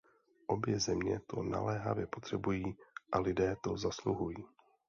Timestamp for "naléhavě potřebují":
1.43-2.77